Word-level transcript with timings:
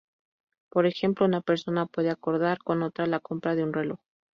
Por 0.71 0.87
ejemplo, 0.87 1.27
una 1.27 1.41
persona 1.41 1.85
puede 1.85 2.09
acordar 2.09 2.57
con 2.57 2.81
otra 2.81 3.05
la 3.05 3.19
compra 3.19 3.53
de 3.53 3.63
un 3.63 3.71
reloj. 3.73 3.99